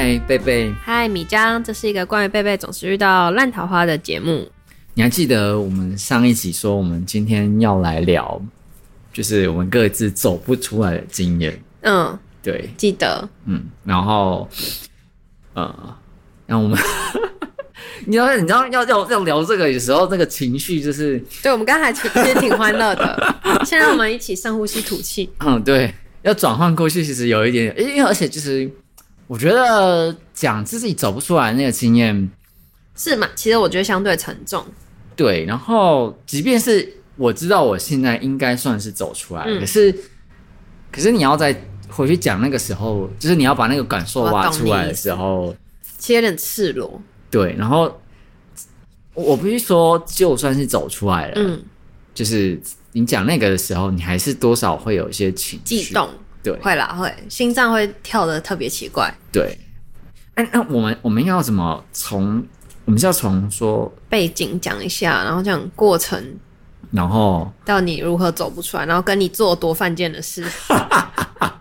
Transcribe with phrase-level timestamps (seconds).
[0.00, 0.72] 嗨，贝贝。
[0.80, 1.62] 嗨，米江。
[1.64, 4.48] 这是一个关于贝贝总是遇到烂桃花的节目。
[4.94, 8.40] 你还记得我们上一集说，我们今天要来聊，
[9.12, 11.60] 就是我们各自走不出来的经验。
[11.80, 13.28] 嗯，对，记得。
[13.46, 14.48] 嗯，然后，
[15.54, 15.96] 呃，
[16.46, 16.78] 让我们，
[18.06, 23.36] 你知道，你知道要要要聊这个的时候，这个情绪就是，对，我们刚才其实挺欢乐的。
[23.66, 25.28] 现在我们一起深呼吸吐气。
[25.40, 25.92] 嗯，对，
[26.22, 28.70] 要转换过去，其实有一点，因为而且就是。
[29.28, 32.30] 我觉得讲自己走不出来那个经验
[32.96, 33.28] 是嘛？
[33.36, 34.64] 其实我觉得相对沉重。
[35.14, 39.94] 对，然后即便是我知道我现在应该算是走出来，嗯、可是
[40.90, 41.54] 可是你要再
[41.88, 45.54] 回去讲那个时候，就是你要把那个感受挖出来的时候，
[45.98, 47.00] 其实有点赤裸。
[47.30, 48.00] 对，然后
[49.12, 51.62] 我必须说，就算是走出来了，嗯，
[52.14, 52.58] 就是
[52.92, 56.08] 你讲那个的时候，你还是多少会有一些情绪悸动。
[56.42, 59.12] 对，会啦，会心脏会跳的特别奇怪。
[59.32, 59.58] 对，
[60.34, 62.44] 哎、欸，那我们我们要怎么从？
[62.84, 66.18] 我们是要从说背景讲一下，然后讲过程，
[66.90, 70.42] 然后到你如何走不出来，然后跟你做多犯贱的事。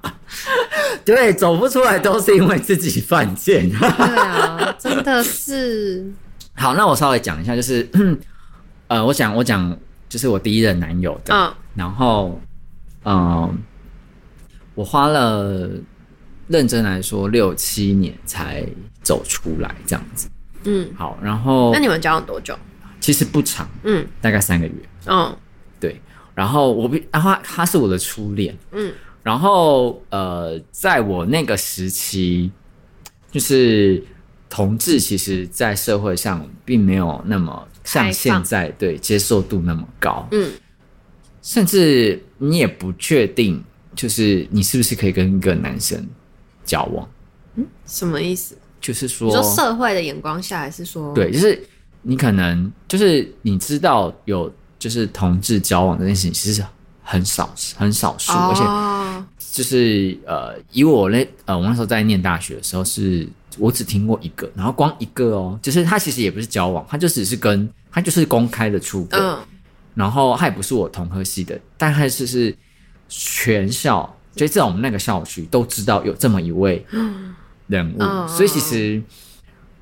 [1.04, 3.70] 对，走不出来都是因为自己犯贱。
[3.78, 6.10] 对啊，真的是。
[6.56, 7.86] 好，那我稍微讲一下，就是
[8.88, 12.40] 呃，我讲我讲，就是我第一任男友的，嗯，然后
[13.04, 13.14] 嗯。
[13.14, 13.54] 呃
[14.78, 15.68] 我花了
[16.48, 18.64] 认真来说六七年才
[19.02, 20.30] 走出来，这样子。
[20.66, 22.56] 嗯，好，然后那你们交往多久？
[23.00, 24.74] 其实不长，嗯，大概三个月。
[25.08, 25.36] 嗯，
[25.80, 26.00] 对。
[26.36, 28.56] 然后我比，然后他，他是我的初恋。
[28.72, 32.52] 嗯，然后呃，在我那个时期，
[33.32, 34.04] 就是
[34.48, 40.28] 同志其实，在社会上并没有那么像现在对接受度那么高。
[40.30, 40.52] 嗯，
[41.42, 43.64] 甚至你也不确定。
[43.98, 46.08] 就是你是不是可以跟一个男生
[46.64, 47.10] 交往？
[47.56, 48.56] 嗯，什么意思？
[48.80, 51.60] 就是说，你说社会的眼光下，还是说，对，就是
[52.04, 56.64] 你可能就是你知道有就是同志交往这件事情，其实
[57.02, 69.40] 很少很少数，哦、而且就是呃，以我那呃，我那时候在念大学的时候是，是我只听过一个，然后光一个哦，就是他其实也不是交往，他就只是跟他就是公开的出柜，嗯、
[69.96, 72.56] 然后他也不是我同科系的，但还是是。
[73.10, 76.86] 全校，就在我们那个校区都知道有这么一位
[77.68, 79.02] 人物，嗯、所以其实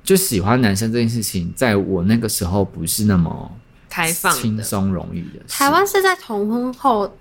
[0.02, 3.50] 就喜欢男生这件事情，在我那个时候不是那么
[3.88, 5.44] 开放、轻松、容易的。
[5.48, 7.16] 台湾是在同婚后，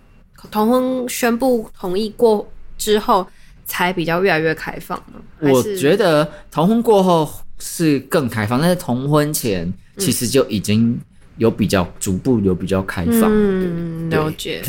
[0.52, 3.28] 同婚宣布同意过之后，
[3.66, 5.02] 才比较越来越开放。
[5.40, 7.28] 我觉得同婚过后
[7.60, 11.00] 是更开放，但是同婚前其实就已经
[11.38, 13.24] 有比较逐步有比较开放。
[13.26, 14.62] 嗯，了解。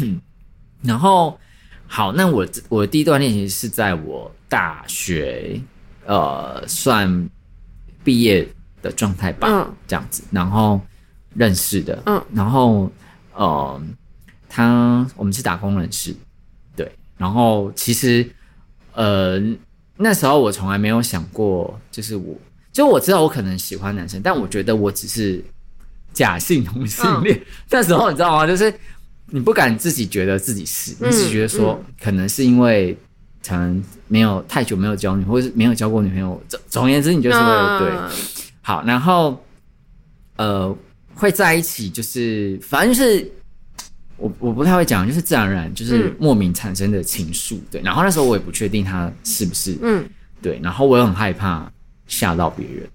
[0.83, 1.39] 然后，
[1.87, 5.61] 好，那我我的第一段恋情是在我大学，
[6.05, 7.29] 呃，算
[8.05, 8.47] 毕业
[8.83, 10.81] 的状态吧，嗯、这样子，然后
[11.35, 12.91] 认识的，嗯，然后，
[13.35, 13.81] 呃，
[14.49, 16.15] 他我们是打工人士，
[16.77, 18.29] 对，然后其实，
[18.93, 19.41] 呃，
[19.97, 22.37] 那时候我从来没有想过，就是我，
[22.73, 25.43] 就我知道我可能喜欢男生，但我觉得我只是
[26.13, 28.47] 假性同性恋，嗯、那时候你知道吗？
[28.47, 28.73] 就是。
[29.31, 32.97] 你不敢自己觉得自己是，你只觉得说可能是因为
[33.45, 36.41] 可能没有太久没有交女，或者是没有交过女朋友。
[36.49, 37.93] 总总而言之，你就是会对。
[38.63, 39.45] 好，然后
[40.37, 40.73] 呃
[41.13, 43.29] 会在一起，就是反正就是
[44.17, 47.59] 我我不太会讲，就是自然而然就是莫名产生的情愫。
[47.69, 50.09] 对，然后那时候我也不确定他是不是，嗯，
[50.41, 51.69] 对，然后我也很害怕
[52.07, 52.89] 吓到别人，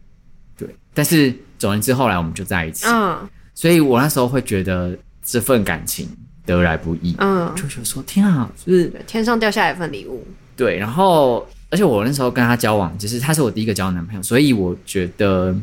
[0.58, 0.74] 对。
[0.94, 2.86] 但是总而言之，后来我们就在一起。
[2.88, 4.98] 嗯，所以我那时候会觉得。
[5.32, 6.10] 这份感情
[6.46, 10.28] 得来不易，嗯，就觉得说天啊，就是天上掉下来一份礼物。
[10.58, 15.56] 对，然后而且我那时候跟他交往，就是他是我第一个交的男朋友，所以我觉得，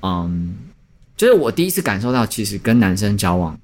[0.00, 0.56] 嗯，
[1.14, 3.54] 就是我第一次感受到，其实跟男生交往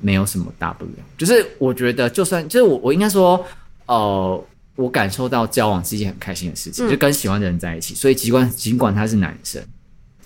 [0.00, 0.90] 没有什么大不了。
[1.16, 3.46] 就是我觉得，就算就是我，我应该说，
[3.86, 7.94] 呃，我感受到交往是一件很开心的事情，嗯、就跟喜欢的人在一起。
[7.94, 9.62] 所以尽管尽管他是男生。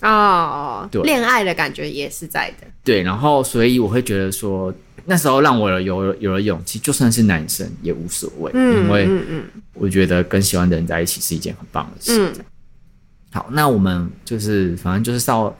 [0.01, 2.67] 哦，对，恋爱的感觉也是在的。
[2.83, 4.73] 对，然后所以我会觉得说，
[5.05, 9.07] 那时候让我有有，了勇气，就算是男生也无所谓，嗯、因为
[9.75, 12.31] 我觉得跟喜欢的人在一起是一件很棒的事。
[12.35, 12.45] 嗯、
[13.31, 15.55] 好，那我们就是反正就是到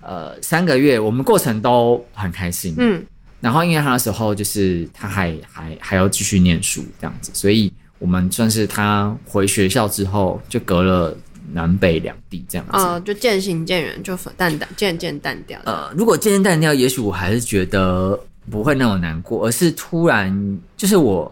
[0.00, 2.74] 呃三个月，我们过程都很开心。
[2.78, 3.00] 嗯，
[3.40, 11.16] 然后因为他那时候就是他还还还要继续念书这样子，所以我们算是他回学校之后就隔了。
[11.52, 15.58] 南北两地这样子，哦，就渐行渐远，就淡淡渐渐淡掉。
[15.64, 18.18] 呃，如果渐渐淡掉，也许我还是觉得
[18.50, 21.30] 不会那么难过，而是突然就是我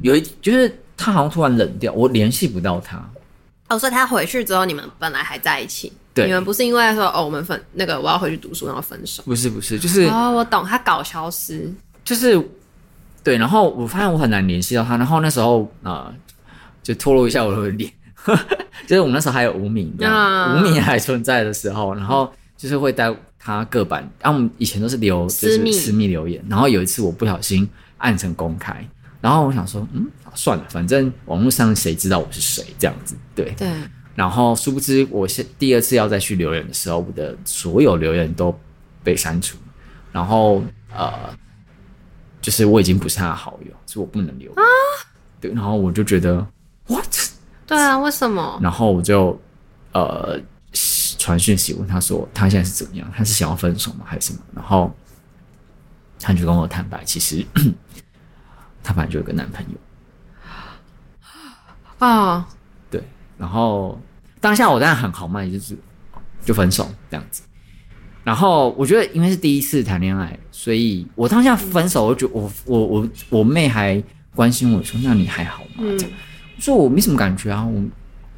[0.00, 3.02] 有一，就是他好像突然冷掉，我联系不到他。
[3.68, 5.92] 哦，所以他回去之后，你们本来还在一起。
[6.14, 9.22] 对，你们不是因为说哦，我们分那个我要回去读书，然后分手。
[9.22, 11.72] 不是不是，就是哦，我懂，他搞消失，
[12.04, 12.38] 就是
[13.24, 13.38] 对。
[13.38, 16.14] 然后我发现我很难联系到他，然后那时候啊、呃，
[16.82, 17.90] 就透露一下我的脸，
[18.86, 27.68] 就是我们那时候还有无名，无名还存在的时候，然后就是会带他各版，然后我们以前都是留就是私密留言，然后有一次我不小心
[27.98, 28.86] 按成公开，
[29.20, 33.68] 然后我想说，嗯，算了，反正网络上谁知道我是谁这样子，对对。
[34.14, 38.54] 然后殊不知，我是第二次要再去留言的时候，我的所有留言都
[39.02, 39.56] 被删除。
[40.12, 40.62] 然后
[40.94, 41.10] 呃，
[42.42, 44.58] 就是我已经不是他的好友，所以我不能留言。
[44.58, 44.62] 啊。
[45.40, 46.46] 对，然后我就觉得
[46.88, 47.06] ，what？
[47.66, 48.58] 对啊，为什么？
[48.62, 49.38] 然后我就
[49.92, 50.38] 呃
[51.18, 53.10] 传讯息问他说，他现在是怎么样？
[53.16, 54.00] 他是想要分手吗？
[54.04, 54.40] 还是什么？
[54.54, 54.92] 然后
[56.20, 57.44] 他就跟我坦白，其实
[58.82, 62.06] 他本来就有个男朋友。
[62.06, 62.46] 啊。
[62.90, 63.02] 对
[63.38, 63.98] 然后
[64.40, 65.76] 当下我当然很豪迈，就是
[66.44, 67.42] 就分手这样子。
[68.24, 74.02] 然后我觉得因为是第一次谈恋爱，所以我当下分手，我就我我我我妹还
[74.34, 76.31] 关心我说：“那你还好吗？”嗯、这样我
[76.64, 77.82] 说：“我没什么感觉啊，我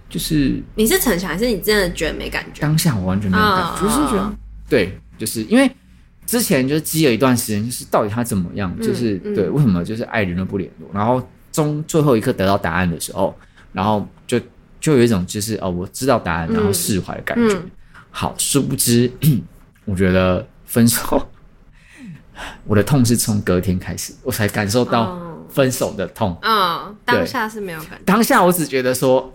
[0.09, 4.33] 就是你是逞强还是你真的觉得没感觉？”当下我完全没有感觉，就是觉得
[4.69, 5.71] 对，就是因为
[6.27, 11.23] 之前就是积了一段时间，就是到底他怎么样，就是、嗯、对为什么就是爱人都不联络，然后
[11.53, 13.37] 终最后一刻得到答案的时候，
[13.73, 14.41] 然后就。
[14.81, 17.55] 就有一种就是哦，我知道答案，然后释怀的感觉。
[17.55, 17.71] 嗯、
[18.11, 19.11] 好，殊不知，
[19.87, 21.27] 我觉得分手，
[22.69, 25.19] 我的痛是从隔天开始，我才感受到
[25.55, 26.37] 分手的痛。
[26.43, 28.01] 嗯、哦，当下是没有感觉。
[28.05, 29.33] 当下我只觉得说，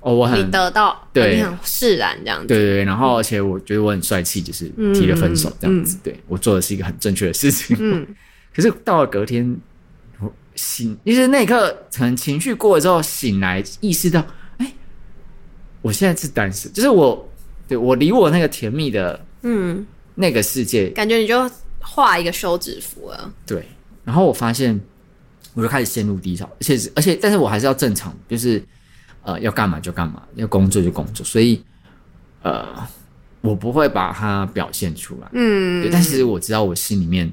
[0.00, 2.48] 哦，我很你得到，对，你很释然这样子。
[2.48, 5.96] 对对对，然后而且我觉得我很帅气，就是提了分手这样子。
[5.96, 7.76] 嗯、对我做的是一个很正确的事情。
[7.78, 8.06] 嗯，
[8.54, 9.56] 可是到了隔天，
[10.20, 14.24] 我醒，其实那一刻，可能情绪过了之后醒来，意识到。
[14.56, 14.72] 哎
[15.80, 17.28] 我现在是单身，就是我，
[17.68, 19.86] 对，我离我那个甜蜜的，嗯，
[20.16, 21.48] 那个世界，感觉你就
[21.78, 23.32] 画一个休止符了。
[23.46, 23.64] 对，
[24.04, 24.78] 然后我发现，
[25.58, 28.62] 我就开始陷入低潮，而且而且，但是我还是要正常，就是
[29.24, 31.60] 呃，要干嘛就干嘛，要工作就工作，所以
[32.42, 32.64] 呃，
[33.40, 37.28] 我不会把它表现出来，嗯，对，但其实我知道我心里面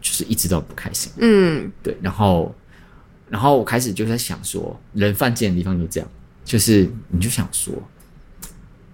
[0.00, 2.54] 就是一直都不开心，嗯，对，然后
[3.28, 6.08] 然后我开始就在想说，人犯贱的地方就这样。
[6.42, 7.74] 就是，你就想说，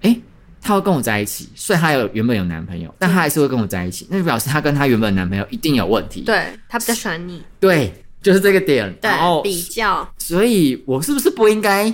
[0.00, 0.20] 哎、欸，
[0.60, 6.22] 他会跟我在一起，虽然他有原本有男朋友，但他还是会跟我在一起，那就表示他跟他原本的男朋友一定有问题。
[6.22, 7.44] 对，他比较喜欢你。
[7.60, 8.92] 对，就是这个点。
[9.00, 10.08] 对，然后比较。
[10.18, 11.92] 所以我是不是不应该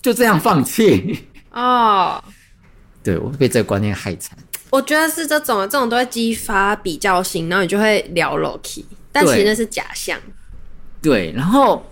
[0.00, 1.24] 就这样放弃？
[1.50, 2.22] 哦，
[3.02, 4.38] 对，我会被这个观念害惨。
[4.70, 10.16] 我觉得是这种，这种都会激发比较心，然后你就会聊 Loki，但其实那是假象。
[11.02, 11.84] 对，然后。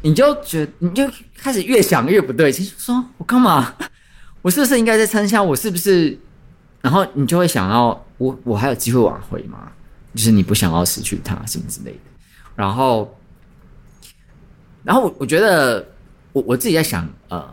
[0.00, 1.02] 你就觉得，你就
[1.36, 3.74] 开始越想越不对，其实说我干嘛？
[4.42, 5.42] 我是不是应该再撑下？
[5.42, 6.16] 我是不是？
[6.80, 9.72] 然后你就会想要，我我还有机会挽回吗？
[10.14, 11.98] 就是你不想要失去他什么之类的。
[12.58, 13.16] 然后，
[14.82, 15.86] 然后我我觉得，
[16.32, 17.48] 我我自己在想，呃，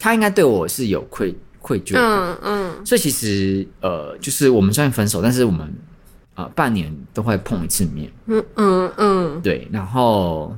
[0.00, 2.84] 他应该对我是有愧愧疚的，嗯嗯。
[2.84, 5.72] 所以其实，呃，就是我们虽然分手，但是我们
[6.34, 10.56] 呃半年都会碰一次面，嗯嗯嗯，对，然后。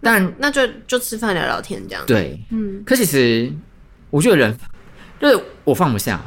[0.00, 2.02] 但那就就吃饭聊聊天这样。
[2.06, 2.82] 对，嗯。
[2.86, 3.52] 可其实
[4.10, 4.56] 我觉得人
[5.20, 6.18] 就是我放不下，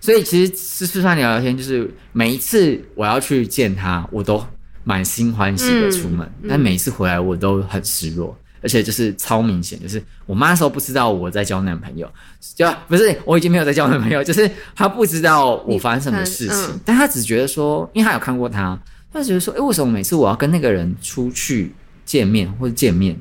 [0.00, 4.38] 所以其实吃吃饭聊聊天，就是每一次我要去见他，我都
[4.86, 6.26] 满心欢喜的出门。
[6.40, 12.10] 嗯、但每一次回来，我都很失落，而且就是超明显，就是我妈那时候不知道我在交男朋友，
[12.54, 18.80] 就不是我已经没有在交男朋友， 就是她不知道我发生什么事情，嗯、但她只觉得说，因为她有看过他，
[19.12, 21.74] 她觉得说，哎、欸，为什么每次我要跟那个人出去？
[22.06, 23.20] 见面或者见面，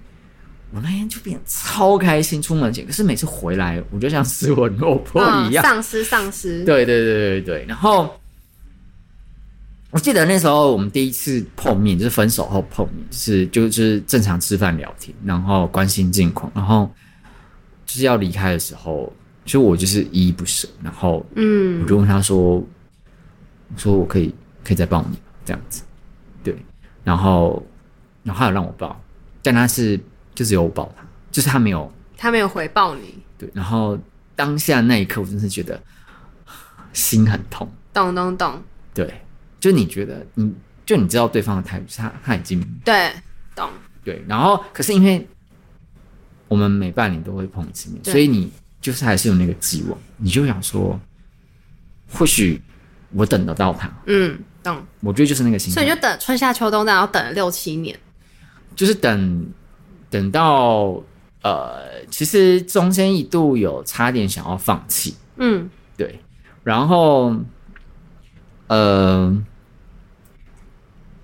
[0.72, 2.86] 我那天就变超开心，出门前。
[2.86, 6.64] 可是每次回来，我就像失魂落魄一样，丧失丧失。
[6.64, 7.66] 对对对对对。
[7.68, 8.16] 然后
[9.96, 16.94] 我记得那时候我们第一次碰面，就是分手后碰面，就是就是正常吃饭聊天，然后关心近况，然后
[17.86, 19.10] 就是要离开的时候，
[19.46, 20.68] 其实我就是依依不舍。
[20.84, 22.56] 然后嗯，我就问他说
[23.72, 24.36] ：“我说我可以
[24.66, 25.82] 可以再抱你这样子？”
[26.44, 26.54] 对，
[27.04, 27.66] 然后。
[28.24, 29.00] 然后他有让我抱，
[29.44, 29.96] 但他是
[30.34, 33.14] 就只有我抱他，就是他没有，他没有回报你。
[33.38, 33.96] 对，然后
[34.36, 35.80] 当下那一刻，我真是觉得
[36.92, 37.72] 心很痛。
[37.94, 38.60] 懂懂懂。
[38.96, 39.22] 对，
[39.66, 40.54] 就你觉得，你
[40.86, 43.12] 就你知道对方的态度，他他已经对
[43.56, 43.68] 懂。
[44.04, 45.28] 对，然后可是因为
[46.48, 51.00] 我们每半年都会碰一次面，所以你就是还是有那个寄望，你就想说，
[52.14, 52.62] 或许
[53.12, 53.92] 我等得到他。
[54.06, 54.78] 嗯，懂。
[55.00, 58.00] 我觉得就是那个心，所以你就等春夏秋冬，然后等了六七年。
[58.76, 59.48] 就是等，
[60.12, 61.02] 等到
[61.42, 65.68] 呃，其实中间一度有差点想要放弃，嗯，
[65.98, 66.20] 对，
[66.64, 67.36] 然后，
[68.68, 69.36] 呃，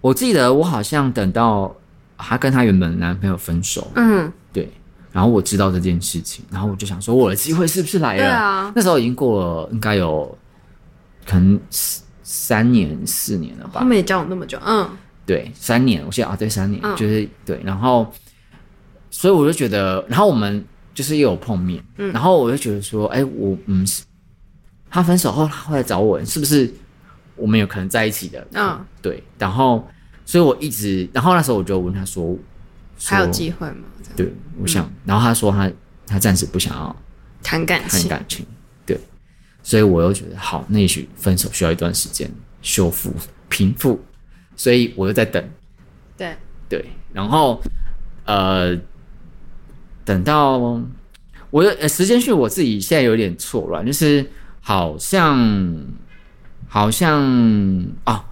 [0.01, 1.73] 我记得我好像等到
[2.17, 4.69] 她跟她原本男朋友分手，嗯，对，
[5.11, 8.23] 然后我知道这件事情，然后我就想说，我的机会是不是来了？
[8.23, 10.37] 对啊，那时候已经过了，应该有
[11.25, 11.59] 可能
[12.23, 13.79] 三年、四年了吧？
[13.79, 14.89] 他们也交往那么久，嗯，
[15.25, 18.11] 对，三年，我记得啊，对，三年，嗯、就是对，然后。
[19.13, 23.85] 所以我就觉得，然后我们就是又有碰面，嗯，然后我就觉得说，哎，我嗯，
[24.89, 26.73] 他分手后他会来找我，是不是
[27.41, 28.47] 我们有可能在一起的？
[28.53, 29.23] 嗯，对。
[29.37, 29.85] 然后，
[30.25, 32.23] 所以我一直，然后那时候我就问他说，
[32.97, 33.87] 说还有机会吗？
[34.15, 35.69] 对，我想，嗯、然后他说他
[36.05, 36.95] 他暂时不想要
[37.41, 38.45] 谈感情，谈感情，
[38.85, 38.97] 对。
[39.63, 42.29] 所以我又觉得，好，那也许分手需要一段时间
[42.61, 43.13] 修复
[43.49, 43.99] 平复，
[44.55, 45.43] 所以我又在等，
[46.15, 46.35] 对
[46.69, 47.61] 对，然后
[48.25, 48.77] 呃。
[50.03, 50.57] 等到
[51.51, 54.25] 我的时间序，我自己现在有点错乱，就是
[54.59, 55.37] 好像
[56.73, 57.21] 好像
[58.05, 58.23] 啊，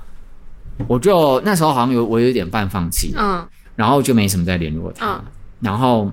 [0.88, 5.24] 我就那时候好像有我有点半放弃，嗯，然后就没什么再联络他，嗯，
[5.60, 6.10] 然后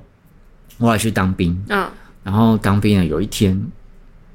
[0.79, 1.89] 我还去当兵，嗯，
[2.25, 3.57] 然后当兵呢，有一天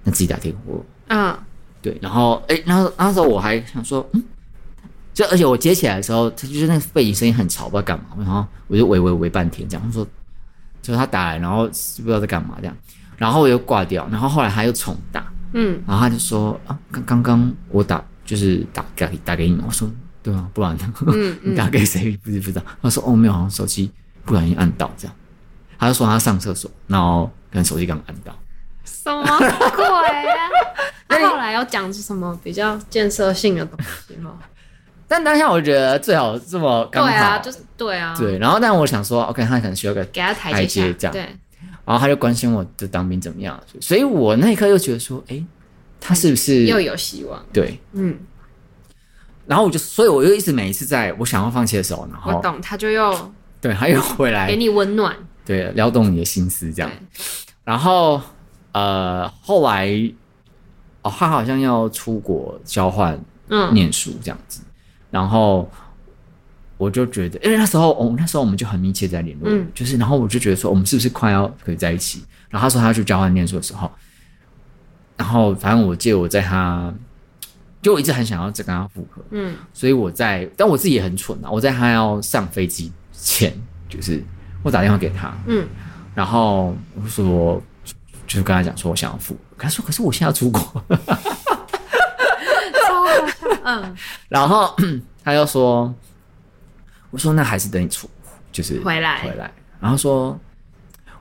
[0.05, 0.73] 他自己打电话，
[1.09, 1.37] 嗯，
[1.81, 4.23] 对，然后哎，然后那时候我还想说，嗯，
[5.13, 10.07] 就而且我接起来的时候，他就是那个背景声音很吵，不知道干嘛，然后我就喂喂喂半天这样，他说。
[10.83, 11.71] 就是他打来，然后不
[12.05, 12.75] 知道在干嘛这样，
[13.15, 19.89] 然后我又挂掉，然后后来他又重打，嗯，然后他就说啊，刚刚刚我打就是打给打给你，我说
[20.23, 20.93] 对啊，不然呢？
[21.43, 22.61] 你打给谁不知不知道？
[22.81, 23.91] 他说哦没有，好像手机
[24.25, 25.15] 不小心按到这样，
[25.77, 28.33] 他就说他上厕所，然后可能手机刚按到，
[28.83, 30.49] 什么鬼啊？
[31.09, 33.77] 他后来要讲是什么比较建设性的东
[34.07, 34.33] 西吗？
[35.07, 38.37] 但当下我觉得最好这么刚好，对啊，就是对啊，对。
[38.37, 41.35] 然后，但我想说，OK，他可能需要个给他台阶这样，对。
[41.91, 45.43] 然后他就关心我的当兵怎么样，所以我那一刻又觉得说，哎，
[45.99, 47.45] 他是不是又有希望？
[47.51, 48.17] 对，嗯。
[49.45, 56.89] 然后我就，所以我又一直每一次在我想要放弃的时候，然后我懂，他就又对，他又回来给你温暖，对，撩动你的心思这样。
[57.65, 58.21] 然后，
[58.71, 59.89] 呃，后来
[61.01, 63.19] 哦，他好像要出国交换，
[63.49, 64.61] 嗯，念书这样子。
[65.09, 65.69] 然后
[66.81, 72.25] 我就觉得，因为那时候，哦，那时候我们就很密切在联络，嗯，就是，然后我就觉得说，我们是不是快要可以在一起？
[72.49, 73.91] 然后他说他要去交换念书的时候，
[75.15, 76.91] 然后反正我记得我在他，
[77.83, 83.53] 就我一直很想要再跟他复合，嗯，所以我在，但我自己也很蠢啊，我在他要上飞机前，
[83.87, 84.23] 就是
[84.63, 85.67] 我打电话给他，嗯，
[86.15, 87.61] 然后我说，
[88.25, 90.83] 就是跟他讲说我想要复合，他说可是我现在要出国。
[93.63, 93.95] 嗯，
[94.27, 94.75] 然后
[95.23, 95.93] 他又说
[97.11, 98.09] ：“我说那还是等你出，
[98.51, 100.39] 就是回来回来。”然后说：“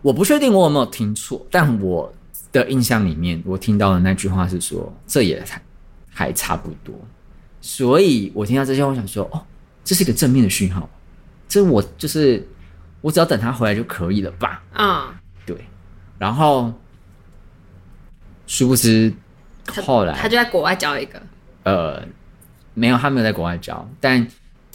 [0.01, 2.13] 我不确定我有没有听错，但我
[2.53, 5.63] 的印象里面，我听到的那句话是说这也还
[6.11, 6.95] 还差不多。”
[7.61, 9.45] 所以，我听到这些话，我想说：“哦，
[9.85, 10.89] 这是一个正面的讯号。
[11.49, 12.47] 这我就是
[13.01, 15.13] 我只要等他回来就可以了吧？”嗯，
[15.45, 15.57] 对。
[16.19, 16.73] 然后
[18.47, 19.13] 殊不知
[19.85, 21.23] 后来他，他就在国外交一个
[21.65, 22.03] 呃。
[22.73, 24.25] 没有，他没有在国外交，但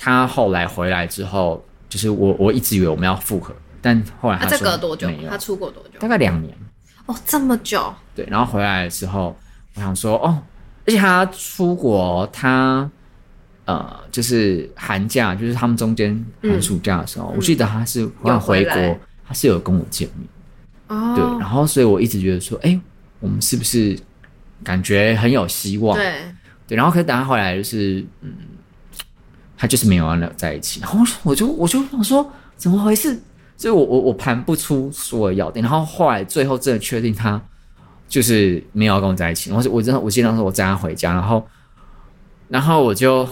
[0.06, 5.10] 他后来回来之后，就是我我一直以为我们要复合，但后来他这隔多久？
[5.28, 5.98] 他出国多久？
[6.00, 6.56] 大概两年。
[7.08, 7.92] 哦，这么久。
[8.14, 9.36] 对，然后回来的时候，
[9.74, 10.40] 我想说，哦，
[10.86, 12.88] 而且他出国，他
[13.66, 20.28] 呃，就是寒假，就是他们中间寒暑假的时候，嗯、我记得他是要回国，他是有跟我见面。
[21.00, 21.16] 哦。
[21.16, 22.80] 对，然后所以我一直觉得说，哎，
[23.20, 23.98] 我们是不是
[24.64, 25.98] 感觉很有希望？
[25.98, 26.14] 对。
[26.68, 28.36] 对，然后可是等他回来，就是嗯，
[29.66, 30.80] 他就是没有要在一起。
[30.80, 33.20] 然后我就我就想说，怎么回事？
[33.58, 35.64] 所以我我我盘不出所有要点。
[35.64, 37.42] 然后后来最后真的确定他
[38.08, 39.50] 就是没有要跟我在一起。
[39.50, 41.44] 然后我真的我记得当时我载他回家，然后
[42.48, 43.28] 然后我就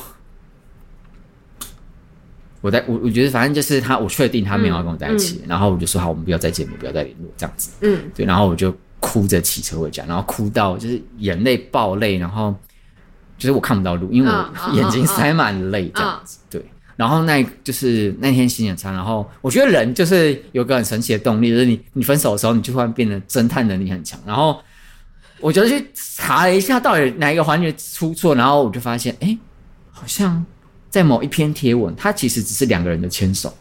[2.62, 5.36] 我在我我觉得反正就是他，我确定他没有要跟我在一起。
[5.44, 7.70] 嗯嗯、然后我就说好，我们不要再见面，不要再联络，这样子。
[7.82, 8.26] 嗯，对。
[8.26, 12.56] 然后我就哭着骑车回家，然后哭到就是眼泪爆泪，然后。
[13.44, 16.38] 就是我看不到路，因为我眼睛塞满了泪，这样子。
[16.50, 16.64] 对，
[16.96, 18.90] 然后那就是那天心情差。
[18.90, 24.18] 然后我觉得人就是有个很神奇的动力，就是你你分手的时候，你就突然变得侦探能力很强。
[24.26, 24.58] 然后
[25.42, 29.38] 我就去查了一下，到底哪一个环节出错，然后我就发现，哎，
[29.92, 30.46] 好像
[30.90, 33.54] 在某一篇贴文，它其实只是两个人的牵手。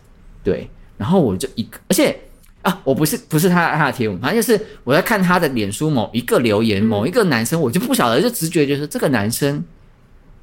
[0.44, 2.16] 对，然后我就一个，而且
[2.62, 9.64] 啊，我不是不是他他的贴文，反正就是我在看他的脸书某一个留言，某一个男生，我就不晓得，就直觉就是这个男生。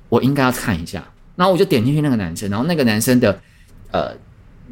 [0.09, 3.39] 我应该要看一下，然后我就点进去那个男生，然后那个男生的
[3.91, 4.11] 呃，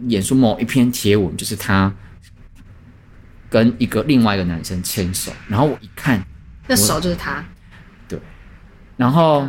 [0.08, 1.94] 脸书某一篇贴文，就是他
[3.48, 6.26] 跟一个另外一个男生牵手，然后我一看，
[6.66, 7.46] 那手就是他，
[8.08, 8.20] 对，
[8.96, 9.48] 然后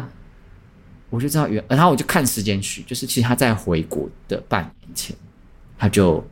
[1.09, 5.17] 我就知道原，然后我就看时间序，就是其实他在回国的半年前，
[5.79, 6.23] 他就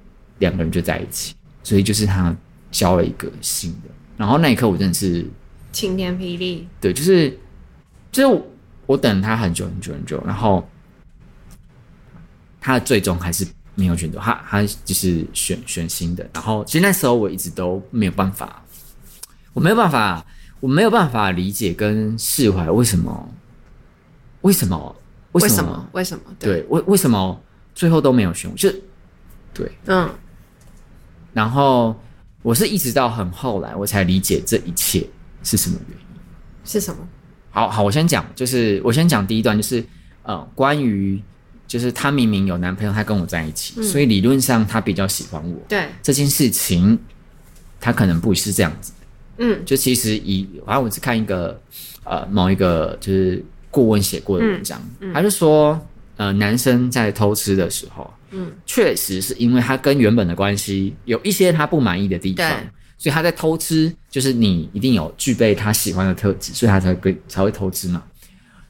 [0.41, 1.35] 两个人就在一起，
[1.67, 2.33] 所以就是他
[2.71, 5.27] 交了一个新的，然后那一刻我真的是
[5.73, 7.37] 晴天霹雳，对，就是
[8.13, 8.47] 就是我，
[8.87, 10.65] 我等了他很久很久很久，然后
[12.61, 13.45] 他最终还是。
[13.79, 16.27] 没有选择，他他就是选选新的。
[16.33, 18.65] 然后其实那时候我一直都没有办法，
[19.53, 20.25] 我没有办法，
[20.61, 23.29] 我没有办法理解跟释怀为什么，
[24.41, 24.97] 为什么，
[25.33, 26.23] 为什么，为什么？
[26.39, 27.39] 对，为为什么
[27.75, 28.51] 最后都没有选？
[28.57, 28.73] 就
[29.53, 30.09] 对，嗯。
[31.37, 31.95] 然后
[32.41, 35.07] 我是一直到很后来我才理解这一切
[35.43, 36.07] 是什么原因。
[36.65, 37.07] 是什么？
[37.51, 39.85] 好好，我先讲，就是我先讲第一段，就是
[40.23, 41.23] 呃，关于。
[41.69, 45.61] 就是她明明有男朋友，她跟我在一起，嗯、所以理论上她比较喜欢我。
[45.69, 46.97] 对这件事情，
[47.81, 48.93] 她可能不是这样子。
[49.39, 51.61] 嗯，就其实以，反正我是看一个
[52.05, 55.77] 呃某一个就是顾问写过的文章，嗯嗯、他就说，
[56.17, 62.69] 呃，男生在偷吃的时候，嗯，确实是因为他跟原本的关系有一些他不满意的地方，对
[62.99, 68.03] 所以他在偷吃，就是你一定有具备他喜欢的特质，所以他才会才会偷吃嘛。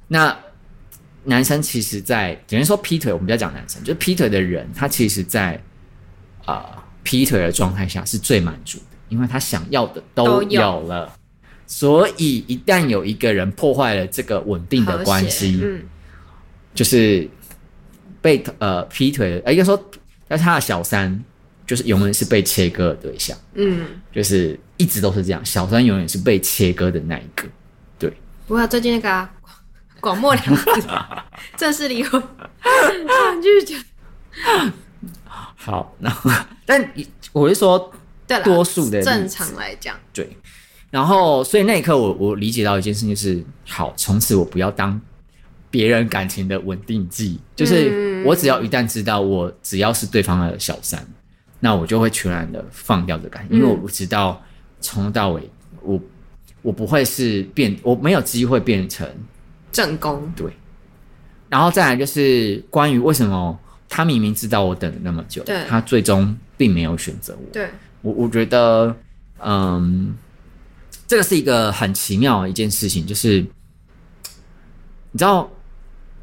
[0.09, 0.37] 那。
[1.29, 5.61] 男生其实在，在等于说劈腿，我们不要讲男生，就是劈腿的人，他其实在，
[6.45, 11.11] 啊劈腿的状态下是最满足的，因为他想要的都有了，有
[11.67, 15.83] 所以一旦有一个人破坏了这个稳定的关系，嗯，
[16.73, 17.29] 就是
[18.27, 19.81] 被呃劈腿的，应该说，
[20.27, 21.25] 但是他的小三
[21.65, 27.47] 就是永远是被切割的对象，嗯，就是一直都是这样，小三永远是被切割的那一个，
[28.01, 28.13] 对。
[28.49, 29.31] 不过最近那个、啊。
[29.99, 30.65] 广末凉子
[31.57, 32.23] 正式离婚，
[33.43, 34.73] 继续讲。
[35.57, 36.31] 好，然后
[36.65, 36.93] 但
[37.33, 37.93] 我是说，
[38.45, 40.37] 多数的正常来讲，对。
[40.91, 45.01] 然后，所以那一刻我我理解到一件事情，就是好，从此我不要当
[45.77, 51.07] 别人感情的稳定剂，就是我只要一旦知道我只要是对方的小三，
[51.61, 54.43] 那我就会全然的放掉这感情，因为我不知道
[54.81, 55.51] 从头到尾，
[55.83, 56.01] 我
[56.63, 59.07] 我不会是变，我没有机会变成。
[59.71, 60.33] 正宫。
[60.35, 60.51] 对，
[61.51, 67.53] 然后再来就是关于为什么他明明知道我等了那么久，他最终并没有选择我。
[67.53, 67.69] 对，
[68.01, 68.97] 我我觉得，
[69.45, 70.17] 嗯，
[71.07, 73.41] 这个是一个很奇妙的一件事情，就是
[75.13, 75.51] 你知道，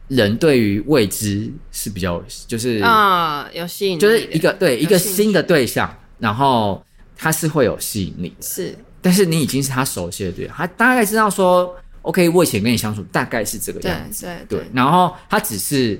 [0.07, 6.85] 人对于未知是比较，就是啊，有吸引力，就是一个对一个新的对象，然后
[7.15, 11.75] 他是会有吸引力的，是，但是你已经是他熟悉的对象，他大概知道说。
[12.03, 14.67] OK，我以前跟你相处大概是这个样子，对对，对。
[14.73, 15.97] 然后他只是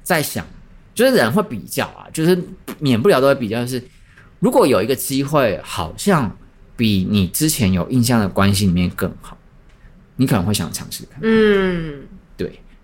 [0.00, 0.46] 在想，
[0.94, 2.40] 就是人会比较啊，就是
[2.78, 3.60] 免不了都会比较。
[3.64, 3.82] 就是
[4.38, 6.30] 如果有一个机会，好像
[6.76, 9.36] 比你之前有印象的关系里面更好，
[10.14, 11.18] 你可能会想尝试看。
[11.20, 12.09] 嗯，对。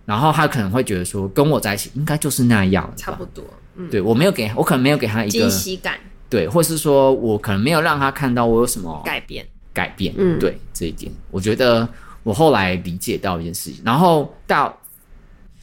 [0.07, 3.45] 然后他可能会觉得说，跟我在一起应该就是那样，差不多。
[3.75, 5.99] 嗯，对我没有给我可能没有给他一个惊喜感，
[6.31, 10.15] 对，或是说我可能没有让他看到我有什么改变，改变。
[10.17, 11.87] 嗯，对这一点，我觉得。
[12.27, 14.77] 我后来理解到一件事情，然后到，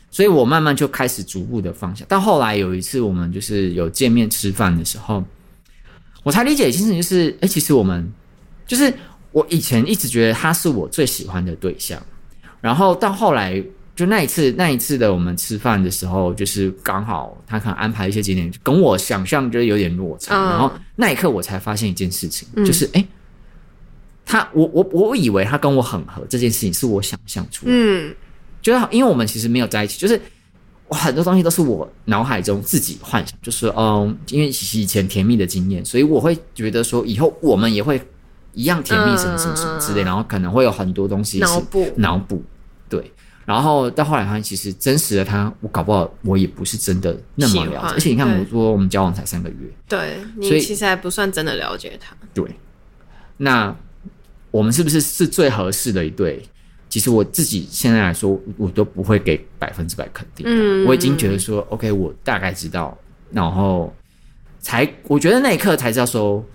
[0.09, 2.05] 所以我慢慢就开始逐步的放下。
[2.07, 5.21] 到后来有一次，我们就是有见面吃饭的时候，
[6.23, 8.09] 我才理解一件事情，就是，哎、欸，其实我们
[8.65, 8.93] 就是
[9.33, 12.01] 我以前一直觉得他是我最喜欢的对象，
[12.61, 13.61] 然后到后来
[13.95, 22.99] 就那一次那一次的我们吃饭的时候，就是刚好他可能安排一些景点，跟我想象就是有点落差，嗯、然后那一刻我才发现一件事情，就是哎。
[22.99, 23.07] 欸
[24.25, 27.77] 他我我我以为他跟我很合，这件事情是我想象出来的。
[27.77, 28.15] 嗯，
[28.61, 30.19] 就是因为我们其实没有在一起，就是
[30.87, 38.01] 我很多东西都是我脑海中自己幻想，就是嗯，因为以前甜蜜的经验，所以我会觉得说以后我们也会
[38.53, 42.41] 一样甜蜜，什么什么什么之类，然后可能会有很多东西脑补脑补。
[42.87, 43.11] 对，
[43.45, 47.93] 然后到后来发现，其实真实的他，我搞不好我也不是真的那么了解。
[47.93, 49.55] 而且你看，我说我们交往才三个月，
[49.87, 52.15] 对，你其实还不算真的了解他。
[52.33, 52.45] 对，
[53.37, 53.75] 那。
[54.53, 56.39] 我们是不是是最合适的一对？
[56.87, 60.45] 其实我自己现在来说，我都不会给百分之百肯定。
[60.47, 62.95] 嗯，我已经觉得说，OK，我大概知道，
[63.31, 63.91] 然后
[64.59, 66.45] 才我觉得那一刻才知道说，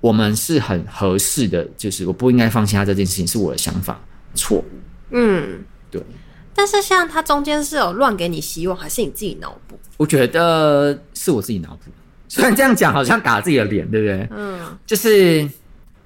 [0.00, 1.62] 我们是很合适的。
[1.76, 4.00] 就是我不应该放弃他这件事情，是我的想法
[4.34, 4.64] 错误。
[5.10, 5.62] 嗯，
[5.98, 6.06] 对。
[6.54, 9.78] 但是像他中间是有乱给你希望，还是你自己脑补？
[9.96, 11.90] 我觉得是我自己脑补。
[12.28, 14.28] 虽然这样讲好像打自己的脸，对不对？
[14.30, 15.48] 嗯，就是。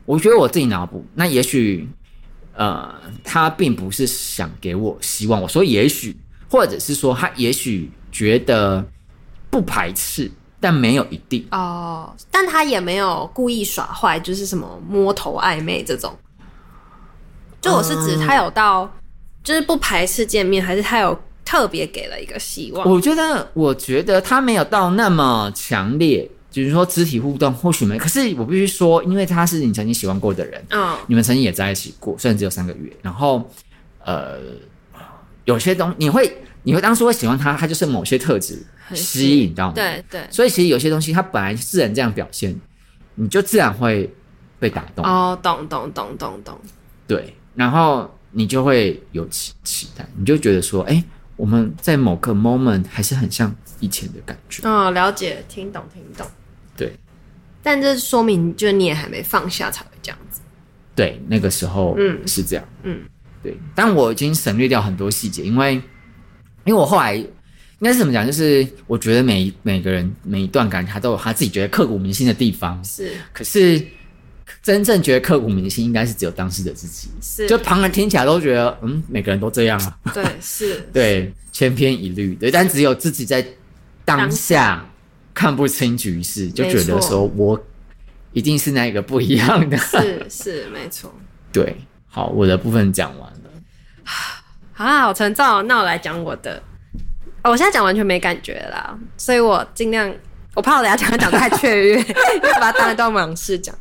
[0.06, 1.88] 我觉得我自己脑补，那也许，
[2.54, 5.40] 呃，他并不是想给我希望。
[5.40, 6.16] 我说也许，
[6.50, 8.84] 或者是说他也许觉得
[9.50, 12.12] 不排斥，但没有一定哦。
[12.28, 16.12] 但他也没有故意耍坏，就是什么摸头暧昧这种。
[17.60, 18.90] 就我是指他有到，嗯、
[19.42, 22.88] 就是不排斥见面，还是他有特别给了一个希望？
[22.88, 27.98] 我觉得，我觉得他没有到那么强烈，就是说肢体互动或许没。
[27.98, 32.92] 可是我必须说，因为他是你曾经喜欢过的人，嗯，你们曾经也在一起过，虽然只有三个月。
[33.02, 33.50] 然后，
[34.04, 34.38] 呃，
[35.44, 36.30] 有些东你会，
[36.62, 38.62] 你会当初会喜欢他，他就是某些特质
[38.94, 40.20] 吸引到你，对对。
[40.30, 42.54] 所以其实有些东西他本来自然这样表现，
[43.14, 44.08] 你就自然会
[44.58, 45.04] 被打动。
[45.04, 46.58] 哦，懂懂懂懂懂，
[47.06, 47.34] 对。
[47.54, 51.02] 然后你就会有期期待，你就觉得说，哎，
[51.36, 54.66] 我们在某个 moment 还是很像以前的感觉。
[54.68, 56.26] 哦，了解，听懂，听懂。
[56.76, 56.92] 对，
[57.62, 60.40] 但这说明，就你也还没放下才会这样子。
[60.94, 63.00] 对，那个时候，嗯，是这样，嗯，
[63.42, 63.56] 对。
[63.74, 65.74] 但我已经省略掉很多细节，因为，
[66.64, 67.28] 因为我后来应
[67.80, 68.24] 该是怎么讲？
[68.24, 72.82] 就是我觉得每每个人每一段感情，他都有他自己觉得刻骨铭心的地方。
[72.84, 73.84] 是，可是。
[74.62, 77.08] 真正觉得刻骨铭心，应该是只有当事者自己。
[77.22, 79.98] 是，就旁人听起来都觉得，嗯，每个人都这样啊。
[80.12, 82.34] 对，是， 对，千篇一律。
[82.34, 83.44] 对，但只有自己在
[84.04, 84.84] 当下
[85.32, 87.58] 看不清局势，就觉得说我
[88.32, 89.76] 一定是那个不一样的。
[89.78, 91.10] 是是， 没错。
[91.50, 91.76] 对，
[92.08, 93.50] 好，我的部分讲完了。
[94.76, 95.62] 啊，好沉重哦。
[95.62, 96.62] 那我来讲我的。
[97.42, 100.14] 哦，我现在讲完全没感觉啦，所以我尽量，
[100.54, 103.74] 我怕我等下讲讲太雀跃， 因为把它当一段往事讲。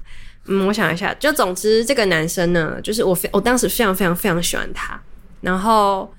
[0.52, 5.00] 嗯，我想一下，就总之这个男生呢，就是我非我当时非常非常非常喜欢他，
[5.42, 6.12] 然后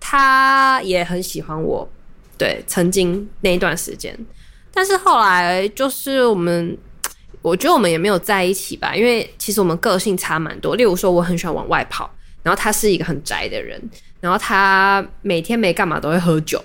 [0.00, 1.88] 他也很喜欢我，
[2.36, 4.12] 对，曾经那一段时间，
[4.74, 6.76] 但是后来就是我们，
[7.42, 10.74] 我觉得我们也没有在一起吧，因为其实我们个性差蛮多。
[10.74, 12.10] 例如说，我很喜欢往外跑，
[12.42, 13.80] 然后他是一个很宅的人，
[14.20, 16.60] 然后他每天没干嘛都会喝酒。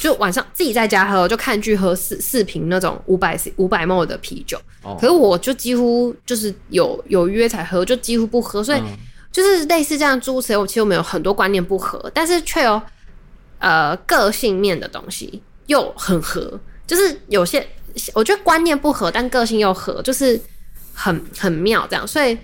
[0.00, 4.60] 就晚上自己在家喝，就看剧喝四四瓶那种五百五百 ml 的啤酒。
[4.82, 4.96] 哦。
[5.00, 8.62] 可是我就几乎就是有有约才喝，就几乎不喝。
[8.62, 8.82] 所以
[9.32, 12.80] 就是类似这样诸如此类，我其实我们有很多观念不合，但是却有
[13.58, 16.58] 呃个性面的东西又很合。
[16.86, 17.66] 就是有些
[18.14, 20.40] 我觉得观念不合，但个性又合，就是
[20.92, 22.06] 很很妙这样。
[22.06, 22.36] 所以。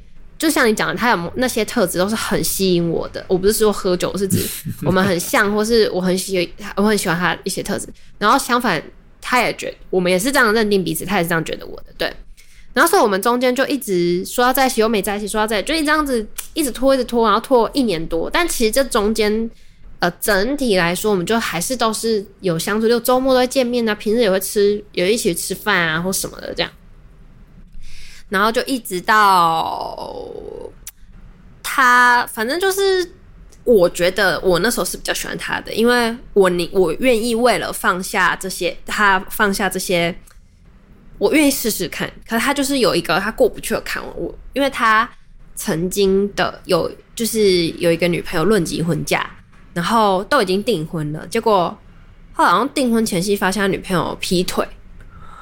[0.43, 3.25] 就像你讲的，他有那些特质都是很吸引我的。
[3.29, 4.45] 我不是说喝酒，是指
[4.85, 7.87] 我们很像，或是我很喜，我很喜欢他一些特质。
[8.19, 8.83] 然后相反，
[9.21, 11.95] 他也觉得我们也是这样认定彼此，他也是这样觉得我的。
[11.97, 12.13] 对。
[12.75, 18.29] 然后所以我们中间就一直说要在一起，又没在一起，说要在一起，就一直这样子一直拖，一直拖，然后拖一年多。
[18.29, 19.49] 但其实这中间，
[20.01, 26.73] 呃，整体来说，我们就还是都是有相处，就周末都会见面啊，平时也会吃，有一起吃饭啊，或什么的这样。
[28.33, 30.27] 然后就一直到
[31.63, 33.13] 他，反正就是
[33.63, 40.19] 我觉得我那时候是比较喜欢他的，因为我你我愿意为了放下这些，他放下这些，
[41.19, 42.11] 我愿意试试看。
[42.27, 45.07] 可是他就是有一个他过不去的坎，我因为他
[45.55, 49.29] 曾经的有就是有一个女朋友论及婚嫁，
[49.75, 51.79] 然后都已经订婚了，结果
[52.33, 54.67] 后来好像订婚前夕发现他女朋友劈腿，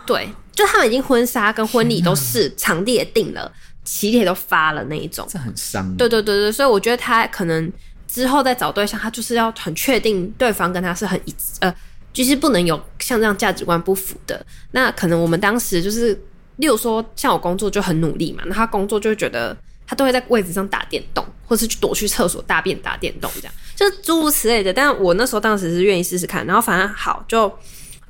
[0.05, 0.29] 对。
[0.61, 3.51] 就他们已经婚纱跟婚礼都是场地也定了，
[3.83, 5.97] 喜帖都发了那一种，这很伤。
[5.97, 7.73] 对对对对，所以我觉得他可能
[8.07, 11.75] 之后再找对象，他就是要很确定对方跟他是很一致，呃，
[12.13, 14.45] 就是不能有像这样价值观不符的。
[14.73, 16.13] 那可能我们当时就是，
[16.57, 24.71] 例如说像我工作就很努力嘛，那他工作就会觉得他都会在位置上打电动，或是去躲去厕所大便打电动这样，就是诸如此类的。
[24.71, 27.51] 但我那时候当时是愿意试试看，然后反正好就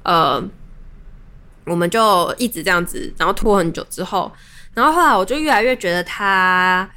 [0.02, 0.42] 呃。
[1.64, 4.30] 我们就一直这样子，然后拖很久之后，
[4.74, 6.88] 然后后来我就越来越觉得他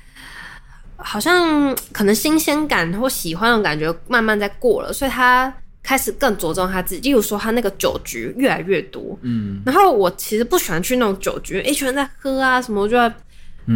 [0.97, 7.01] 好像可能新鲜感或喜欢的感觉慢慢在过了，所以他开始更着重他自己。
[7.01, 12.97] 例如说，他那个酒局越来越多，嗯，然后我其实不喜欢去那种酒局，一群人在喝啊什么，我就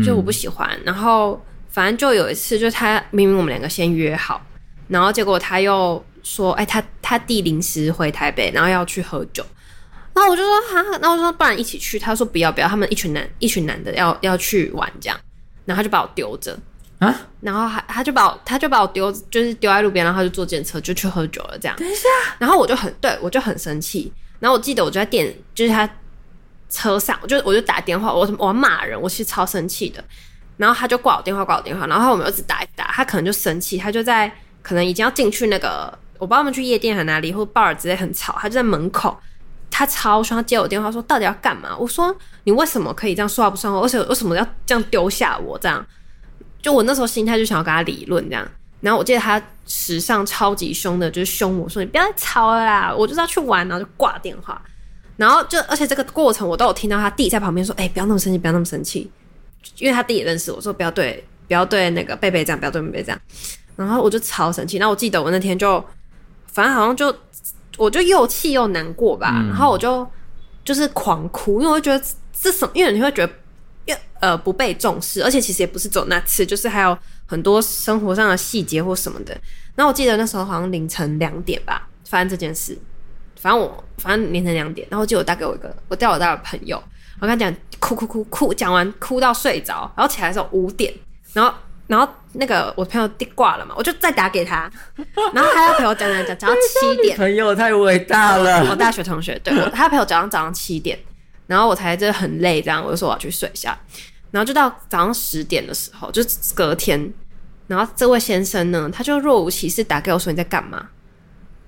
[0.06, 0.70] 就我不喜欢。
[0.86, 4.42] 然后反正就有一次，就他明明我们两个先约好，
[4.88, 9.46] 然后结果他又说，哎，他他弟临时回台北，然后要去喝酒。
[10.18, 12.00] 然后我就说哈，那我说不然一起去。
[12.00, 15.20] 他说不要不要，他们一群男一群男的要要去玩这样，
[15.64, 16.58] 然后他就把我丢着
[16.98, 21.78] 啊，然后还他就把我他就把我丢就是丢在路边，然后他就坐电车就去喝酒了这样。
[21.78, 22.08] 等一下，
[22.40, 24.12] 然后我就很对我就很生气。
[24.40, 25.88] 然后我记得我就在电就是他
[26.68, 30.04] 车上，我就我就打电话，我我骂人，我其实超生气的。
[30.58, 34.32] 然后他就挂我电话挂我电话，然后我们一直打一打，他可能就生气，他就在
[34.64, 39.16] 可能已经要进去那个我不知道他们去夜店还哪里或 bar 之类很吵，他就在门口。
[39.78, 43.80] 他超凶，他接我电话说：“到底要干嘛？”我说：“你为什么可以这样说话不算话？
[43.80, 45.56] 而且为什么要这样丢下我？
[45.60, 45.86] 这样，
[46.64, 48.44] 就我那时候心态就想要跟他理论这样。
[48.82, 54.60] 然后我记得他史上超级凶的，就是凶我说：‘你不要再吵了啦，我就是要去玩。’然后就挂电话。
[55.16, 59.12] 然后就而且这个过程我都有听到他弟在旁边说：“哎、不要那么生气，不要那么生气。”
[59.78, 63.22] 因为他弟也认识我说：“不要对，不要对那个贝贝这样，不要对贝贝这样。”
[63.78, 64.78] 然后我就超生气。
[64.78, 65.84] 然后我记得我那天就，
[66.48, 67.16] 反正好像就
[67.78, 69.32] 我就又气又难过吧。
[69.34, 70.06] 嗯、然后我就
[70.66, 73.34] 就是狂哭，因为我觉得这什么，因为你会觉得。
[74.20, 79.32] 呃，不被重视，而且其实也不是走那次，就是还有很多生活上的细节或什么的。
[79.76, 82.76] 然后我记得那时候好像凌晨两点吧，发生这件事。
[83.40, 86.82] 反正我反正凌晨两点，然后就我打给我一个我带我大的朋友，
[87.22, 90.92] 我跟他讲哭哭哭哭，讲完哭到睡着，然后起来的时候五点，
[91.34, 91.54] 然后
[91.86, 94.70] 然后那个我朋友电挂了嘛，我就再打给他，
[95.34, 97.18] 然后他要陪我讲讲讲讲到七点。
[97.18, 100.98] 朋友太伟大了，我大学同学，对我他要陪我讲到早上七点。
[101.48, 103.78] 然后我才真的很累，这样我就说我要去睡一下。
[104.32, 106.22] 然后就到早上十点的时候，就
[106.54, 107.12] 隔天，
[107.68, 110.90] 然后这位先生呢，他就若无其事打给我说，你在干嘛？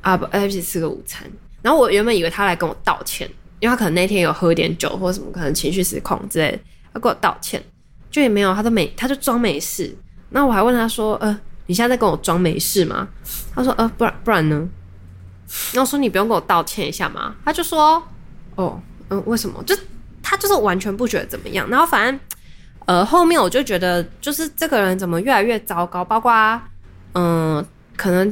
[0.01, 1.25] 啊不，一起吃个午餐。
[1.61, 3.29] 然后我原本以为他来跟我道歉，
[3.61, 6.59] 因为他可能那天有喝点酒或者什么，可能情绪失控之类的，
[6.93, 7.63] 他跟我道歉，
[8.11, 9.95] 就也没有，他都没，他就装没事。
[10.29, 13.07] 那我还问他说，呃，你现在在跟我装没事吗？
[13.55, 14.67] 他说，呃，不然不然呢？
[15.73, 17.35] 然后说你不用跟我道歉一下吗？
[17.43, 18.01] 他就说，
[18.55, 18.81] 哦。
[19.11, 19.63] 嗯，为什么？
[19.63, 19.75] 就
[20.21, 22.19] 他就是完全不觉得怎么样，然后反正
[22.85, 26.31] 呃后面我就觉得，就是这个人怎么越来越糟糕，包括
[27.13, 27.65] 嗯、呃，
[27.97, 28.31] 可能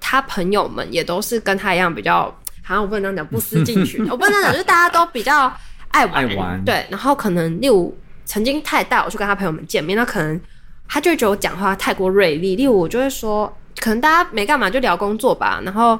[0.00, 2.22] 他朋友们也都是跟他一样比较，
[2.60, 5.48] 好像我不能讲不思进取，我不能讲，就是大家都比较
[5.92, 10.40] 爱玩，爱玩，对，然后可能例如曾经他也带我去跟他朋友们见面，那可能
[10.88, 15.98] 他就觉得我讲话太过锐利，例如我就会说，可能大家没干嘛就聊工作吧，然后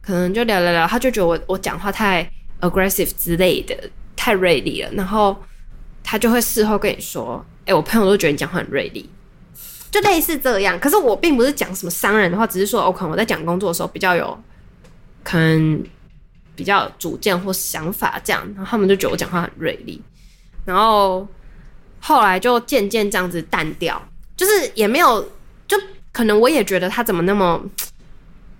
[0.00, 2.28] 可能就聊聊聊，他就觉得我我讲话太。
[2.60, 3.76] aggressive 之类的
[4.16, 5.36] 太锐利了，然后
[6.02, 9.10] 他就会事后跟你说：“哎、我朋友都觉得你讲话很锐利，
[9.90, 14.38] 就类似这样。”可是我并不是讲什么伤人的话，只是说，我可能我在讲工作的时候比较有
[15.22, 15.84] 可能
[16.56, 20.00] 比较有主见或想法这样，然后他们就觉得我讲话很锐利，
[20.64, 21.26] 然后
[22.00, 24.00] 后来就渐渐这样子淡掉，
[24.44, 25.26] 就是也没有，
[25.66, 25.76] 就
[26.12, 27.62] 可能我也觉得他怎么那么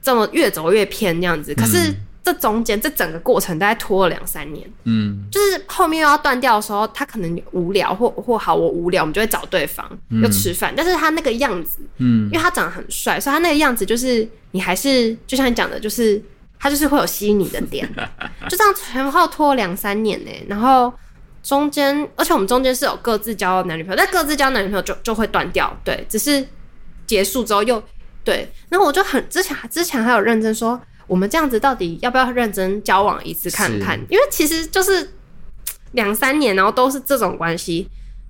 [0.00, 1.90] 这么越走越偏这样子，可是。
[1.90, 9.86] 嗯这中间这整个过程大概拖了两三年，嗯，就是后面又要断掉的时候，他可能无聊或或好我无聊，我们就会找对方
[10.22, 10.72] 要吃饭。
[10.72, 16.18] 嗯、但是他那个样子，嗯，因为他长得很帅，所以他那个样子就是你还是就像你讲的，就是
[16.58, 17.86] 他就是会有吸引你的点，
[18.48, 20.30] 就这样前后拖两三年呢。
[20.48, 20.90] 然后
[21.44, 26.44] 中间，而且我们中间是有各自交男女朋友，但各自交男女朋友就就会断掉，对，只是
[27.06, 27.80] 结束之后又
[28.24, 28.50] 对。
[28.68, 30.80] 然后我就很之前之前还有认真说。
[31.06, 34.00] 我们这样子到底要不要认真交往一次看看？
[34.08, 35.06] 因为其实就是
[35.92, 37.86] 两三年，然后都是这种关系。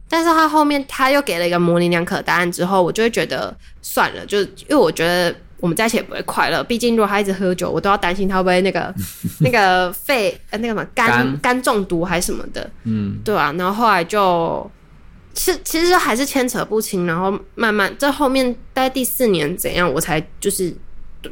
[0.08, 6.62] 但是他后面他又给了一个模棱两可的答案之后，我就会觉得算了，就因为我觉得我们在一起也不会快乐。
[6.64, 8.94] 毕竟如果他一直喝酒，我都要担心他会不会那个
[9.40, 12.70] 那个肺呃那个什么肝肝中毒还是什么的。
[12.84, 13.52] 嗯，对啊。
[13.58, 14.70] 然后后来就
[15.32, 20.74] 其实其实还是牵扯不清，然后慢慢这后面大概第四年怎样，我才就是。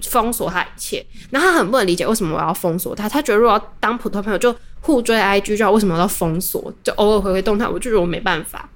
[0.01, 3.07] 封锁他一切，然后他很不能理解为什么我要封锁他。
[3.07, 6.73] 他觉得如果要当普通朋友就互追 IG 就好，为什么要封锁？
[6.83, 8.67] 就偶尔回回动态，我就觉得我没办法，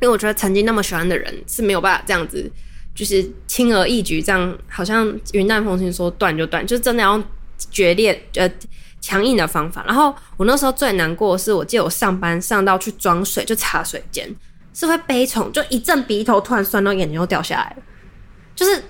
[0.00, 2.50] 因为我觉得曾经那么喜欢的人是没有办法这样子，
[2.94, 7.22] 就是轻而易举这样，好像云淡风轻说断就断，就真的要
[7.70, 8.50] 决裂呃
[9.00, 9.84] 强硬的方法。
[9.86, 14.28] 然后我那时候最难过的是，我记得我上班上到去装水就茶水间，
[14.74, 17.76] 是会悲从就一阵鼻头突然酸到眼睛又掉下来，
[18.54, 18.82] 就是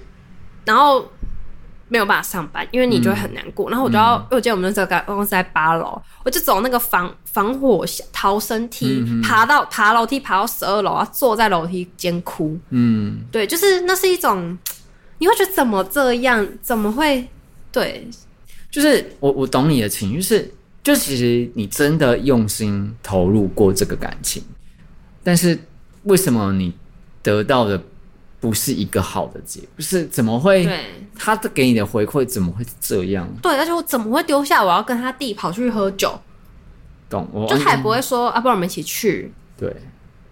[0.65, 1.11] 然后。
[1.93, 3.69] 没有办法上班，因为你就会很难过。
[3.69, 12.59] 嗯、然后我就要，嗯、因为我记得我们那时候办公室在八楼，我就走那个防防火逃生梯，嗯、爬到爬楼梯爬到十二楼，坐在楼梯间哭。
[12.71, 14.57] 嗯，对，就是那是一种，
[15.19, 16.49] 你会觉得怎么这样？
[16.63, 17.29] 怎么会？
[17.71, 18.09] 对，
[18.71, 24.43] 就是我我懂你的情绪，就是就其实你真的用心投入过这个感情，
[25.23, 25.59] 但是
[26.05, 26.73] 为什么你
[27.23, 27.79] 得到的？
[28.43, 30.65] 不是一个好的结，不是怎么会？
[30.65, 30.81] 对，
[31.17, 33.33] 他的给你的回馈怎么会这样？
[33.41, 36.21] 对，而且我怎么会丢下我要跟他弟跑去喝酒？
[37.09, 39.33] 懂，我就他也不会说啊，不然我们一起去。
[39.57, 39.73] 对，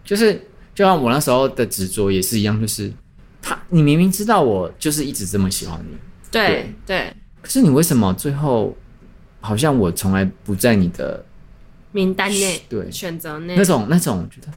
[0.04, 0.34] 就是
[0.74, 2.92] 就像我那时候的执着也是一样，就是
[3.40, 5.96] 他，你明明知道我就是一直这么喜欢你，
[6.32, 8.76] 对对，对，可是你为什么最后
[9.40, 11.24] 好像我从来不在你的
[11.92, 12.60] 名单内？
[12.68, 14.48] 对，选择内那种那种觉得，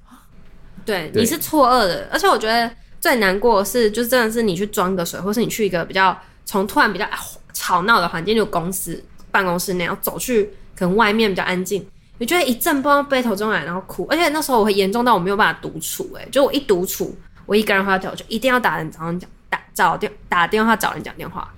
[0.84, 2.72] 对，对你是错愕的，而且我觉得。
[3.04, 7.06] 最难过的是，就是真的是你去装个水，或是你去一个比较从突然比较
[7.52, 11.86] 吵闹的环境，就公司办公室那样走去，可能外面比较安静，
[12.20, 14.08] 你就会一阵不知道悲从中来，然后哭。
[14.10, 17.14] 而且那时候我会严重到我没有办法独处，诶，就我一独处，
[17.46, 21.54] 我一个人回到家，我就一定要打人，找人讲打找电打电话找人讲电话，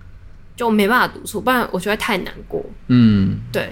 [0.55, 2.65] 就我没办法独处，不然我觉得太难过。
[2.87, 3.71] 嗯，对。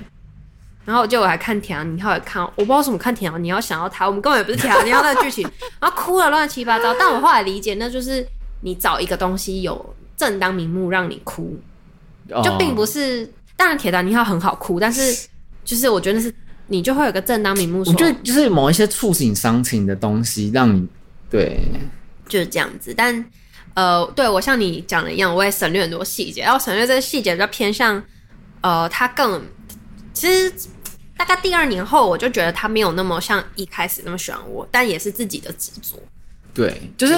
[0.86, 6.94] 然后就我还看《铁达尼号》，也看，我不知道为什么看《铁达尼号》想要他，我们根本也不是铁达尼号那个剧情，然后哭了乱七八糟。
[7.00, 8.26] 但我后来理解，那就是
[8.62, 11.58] 你找一个东西有正当名目让你哭，
[12.44, 13.32] 就并不是。
[13.56, 15.28] 当然，《铁达尼号》很好哭，但是
[15.64, 16.34] 就是我觉得是
[16.68, 20.86] 你就会有个正当名目说，我觉得就是某一些触景伤情的东西让你
[21.30, 21.60] 对，
[22.28, 22.94] 就是这样子。
[22.98, 23.24] 但
[23.76, 28.04] 呃，对我像你讲的一样，我也省略很多细节，然后省略这个细节比较偏向
[28.62, 29.42] 呃，他更
[30.14, 30.54] 其实。
[31.16, 35.98] 大概第二年后，我就觉得他没有那么像一开始那么喜欢我，但也是自己的执着。
[36.54, 37.14] 对，就是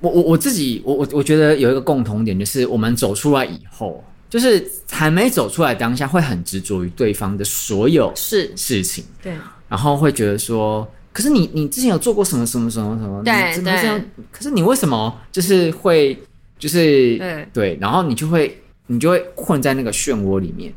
[0.00, 9.02] 我我我自己，我我我觉得有一个共同点，就是我们走出来以后，就是还没走出来当下，会很执着于对方的所有事事情。
[9.22, 9.32] 对，
[9.66, 13.24] 然后会觉得说，可是你你之前有做过什么什么什么什么？
[13.24, 14.00] 对怎么这样？
[14.30, 16.16] 可是你为什么就是会
[16.58, 17.78] 就是对对？
[17.80, 20.72] 然后你就会你就会困在那个漩涡里面，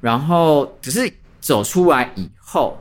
[0.00, 1.12] 然后只是。
[1.40, 2.76] 走出来以后，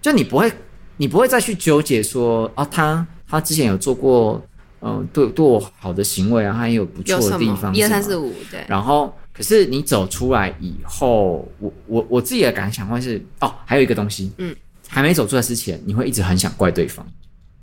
[0.00, 0.50] 就你不会，
[0.96, 4.40] 你不会再去纠结说，啊，他他之前有做过，
[4.80, 8.64] 嗯、呃，对对我好的行为啊，他也有不错的地方，一二三四五，对。
[8.68, 14.54] 然后，可是你走出来以后，我我我自己的感想会是，哦，还有一个东西，嗯，
[14.88, 17.04] 还没走出来之前，你会一直很想怪对方，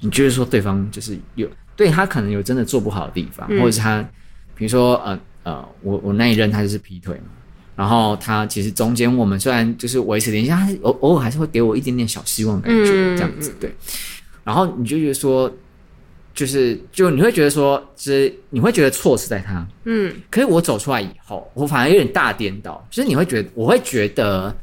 [0.01, 4.07] 你就是说对方就是有对他可能有真的做不好的地方，嗯、或者是他，
[4.53, 7.31] 比如说，呃呃，我我那一任他就是劈腿嘛。
[7.75, 13.73] 然后他其实中间我们虽然就是维持联系，他偶偶尔还是会给我一点点小希望的感觉，这样子对。
[14.43, 15.51] 然后你就觉得说，
[16.33, 20.13] 就是就你会觉得说，就是你会觉得错是在他，嗯。
[20.29, 24.55] 可是我走出来以后，我反而有点大颠倒，就是你会觉得，我会觉得，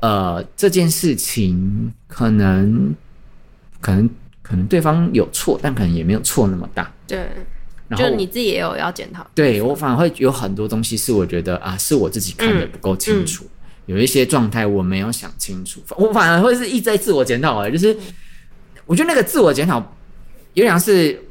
[0.00, 2.94] 呃，这件事情可能
[3.80, 4.10] 可能
[4.42, 7.26] 可能对方有错，但可能也没有错那么大，对。
[7.94, 17.96] 就你自己也有要检讨，对，我反而会有很多东西是我觉得啊，是我自己看的不够清楚，嗯嗯、有一些状态我没有想清楚，我反而会是一直在自我检讨，就是
[18.86, 19.78] 我觉得那个自我检讨
[20.54, 21.22] 有点像是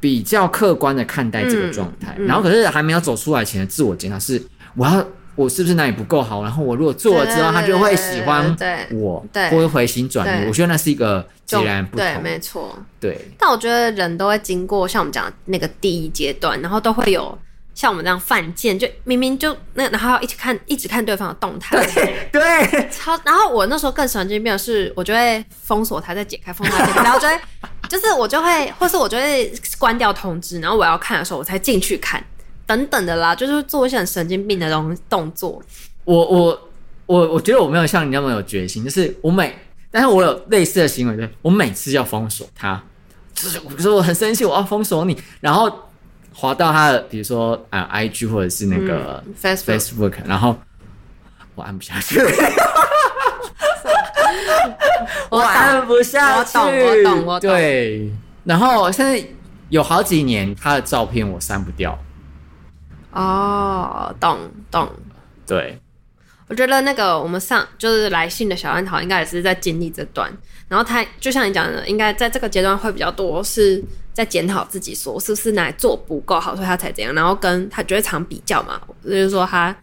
[0.00, 4.42] 比较客观的看待这个状态，然后可是还没有走出来前的自我检讨是
[4.74, 5.06] 我要。
[5.34, 6.42] 我是不是哪里不够好？
[6.42, 8.56] 然后我如果做了之后，他就会喜欢
[8.92, 10.46] 我，对，会回心转意。
[10.46, 13.18] 我觉得那是一个截然不同，对，没错，对。
[13.38, 17.36] 但我觉得人都会经过像我们讲的那个第一阶段，然后都会有
[17.74, 21.76] 像我们这样犯贱，就明明就那，然后要一直看，一直看对方的动态，
[22.30, 22.88] 对，对。
[22.90, 27.40] 超，然后我那时候更神经病的是，我就会封锁他，再解开封锁他，然后就会，
[27.88, 32.22] 就是我就会，或是我就会关掉通知，然后我要看的时候，我才进去看。
[32.72, 35.62] 等等的啦，就是做一些很神经病的动动作。
[36.04, 36.58] 我我
[37.04, 39.54] 我我觉得我没有像你那么有决心，就是我每，
[39.90, 42.82] 但是我有类似的行为，对，我每次要封锁他，
[43.34, 45.70] 就是我说我很生气，我要封锁你，然后
[46.32, 50.56] 滑到他的，比如说啊，IG 或者是那个 Facebook，嗯，Facebook，然后
[51.54, 52.18] 我按不下去，
[55.28, 58.10] 我按不下去，我懂，我懂，我懂，对，
[58.44, 59.22] 然后现在
[59.68, 61.98] 有好几年他的照片我删不掉。
[63.12, 64.38] 哦，懂
[64.70, 64.90] 懂，
[65.46, 65.78] 对，
[66.48, 70.32] 我觉得那个我们上就是来信的小安桃，应该也是在经历这段，
[70.66, 79.76] 然后他就像你讲的，应该在这个阶段会比较多是在检讨自己，说是不是哪里做不够好，所以他才这样，然后跟他觉得常比较嘛，就是说他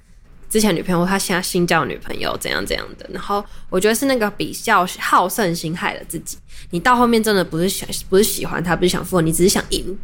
[0.49, 2.83] 之前女朋友，他现在新交女朋友怎样怎样。
[2.97, 6.37] 的，然后我觉得是那个比较好胜心害了自己，
[6.71, 9.95] 你到后面真的不是想不是喜欢他，不是想复合，你只是想赢，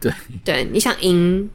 [0.00, 0.10] 对。
[0.42, 1.50] 对，你想赢。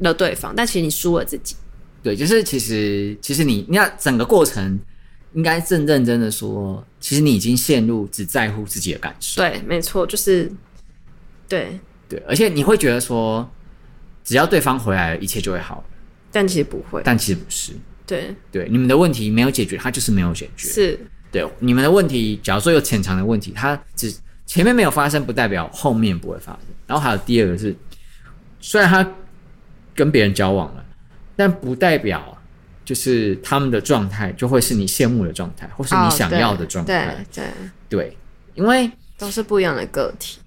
[0.00, 1.56] 了对方，但其实你输了自己。
[2.02, 4.78] 对，就是其实其实你，你要整个过程，
[5.34, 9.42] 应该正认真的说，其实你已经陷入只在乎自己的感受。
[9.42, 10.50] 对，没错，就是
[11.46, 13.46] 对对，而且你会觉得说，
[14.24, 15.84] 只要对方回来了，一切就会好了。
[16.32, 17.72] 但其实不会，但其实不是。
[18.06, 20.68] 对对，你们的问题没有解决，他就是没有解决。
[20.68, 20.98] 是，
[21.30, 24.10] 对，你们的问题，假如说有潜藏的问题，它只
[24.46, 26.60] 前面没有发生，不代表后面不会发生。
[26.86, 27.76] 然后还有第二个是，
[28.58, 29.06] 虽然他。
[29.94, 30.84] 跟别人交往了，
[31.36, 32.36] 但不代表
[32.84, 37.24] 就是他们的状态就会是你羡慕的状态，或是你想要的状态。
[37.32, 37.50] 对对
[37.88, 38.16] 对，
[38.54, 40.38] 因为都是不一样的个体。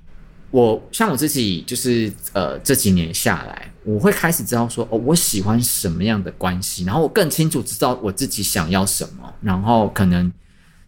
[0.52, 10.32] 我像我自己，就是呃这几年下来，我会开始知道说，哦，我喜欢什么样的关系，然后我更清楚知道我自己想要什么，然后可能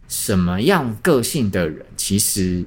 [0.08, 2.64] 什么样个性的人，其实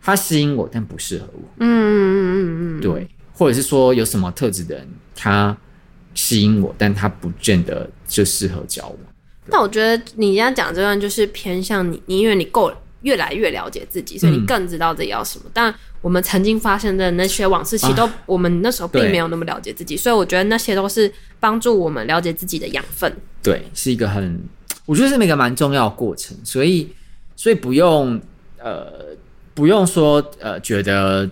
[0.00, 1.42] 他吸引我，但不适合我。
[1.58, 3.08] 嗯嗯嗯嗯嗯，对。
[3.34, 4.88] 或者是说有什么特质的人，
[5.22, 5.56] 他
[6.14, 8.98] 吸引我，但他不见得就适合交往。
[9.48, 15.44] 但我觉得你这样讲这段就是偏向你，你因为你够越来越了解自己，所以你更知道自己要什么。
[15.46, 23.14] 嗯、但我们曾经发生的那些往事，其实都、啊、我们那时候并没有那么了解自己，所以我觉得那些都是帮助我们了解自己的养分。
[23.40, 24.42] 对，是一个很
[24.86, 26.88] 我觉得是一个蛮重要的过程，所以
[27.36, 28.20] 所以不用
[28.58, 29.16] 呃
[29.54, 31.30] 不用说呃觉得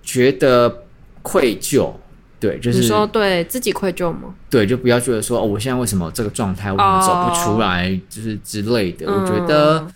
[0.00, 0.84] 觉得
[1.22, 1.92] 愧疚。
[2.40, 4.34] 对，就是你说对自己愧疚吗？
[4.48, 9.06] 对，就不要觉得说哦，我现在为什么这个状态，我走不出来，哦、就是之类的。
[9.06, 9.92] 我觉得，嗯、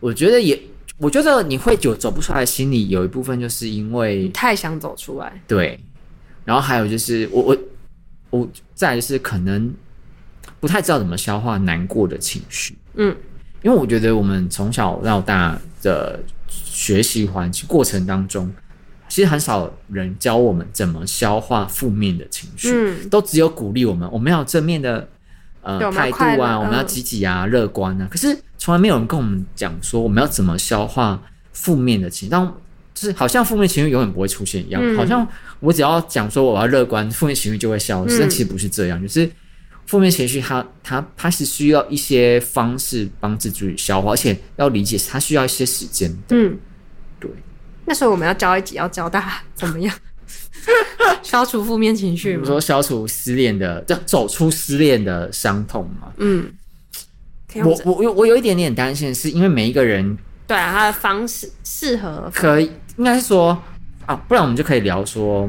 [0.00, 0.58] 我觉得也，
[0.96, 5.42] 我觉得你会有走不出来，心里有一部分就是因为你太想走出来。
[5.46, 5.78] 对，
[6.46, 7.58] 然后还有就是我我
[8.30, 9.70] 我再来是可能
[10.60, 12.78] 不太知道怎么消化难过的情绪。
[12.94, 13.14] 嗯，
[13.62, 16.18] 因为我觉得我们从小到大的
[16.48, 18.50] 学习环境过程当中。
[19.08, 25.08] 其实很少人教我们怎么消化负面的情绪，嗯、都只有鼓励我们，我们要正面的
[25.62, 28.08] 呃态度啊，我们要积极啊、乐观啊。
[28.10, 32.46] 可是从来没有人跟我们讲说我们要怎么消化负面的情绪，当
[32.94, 35.26] 就是好像负面情绪永远不会出现一样，嗯、好像
[35.60, 38.16] 我只要讲说我要乐观，负面情绪就会消失。
[38.16, 39.30] 嗯、但其实不是这样，就是
[39.86, 46.36] 负面情绪它它它是需要一些方式帮自己消化，而且要理解它需要一些时间的。
[46.36, 46.56] 嗯，
[47.20, 47.30] 对。
[47.86, 49.94] 那时候我们要教一集，要教大家怎么样
[51.22, 52.34] 消除负面情绪。
[52.34, 56.12] 比如说消除失恋的，就走出失恋的伤痛嘛。
[56.16, 56.50] 嗯，
[57.56, 60.16] 我我我我有一点点担心，是因为每一个人
[60.46, 63.60] 对啊，他的方式适合可以，应该是说
[64.06, 65.48] 啊，不然我们就可以聊说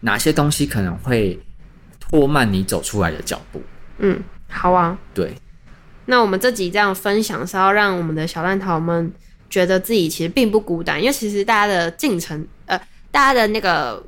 [0.00, 1.38] 哪些东西可能会
[1.98, 3.60] 拖慢你走出来的脚步。
[3.98, 5.34] 嗯，好啊，对。
[6.06, 9.12] 那我们这集这样分享是要让我们的小烂桃们。
[9.50, 12.80] 觉得自己其实并不孤单，因为其实大家的进程，呃，
[13.10, 14.02] 大家的那个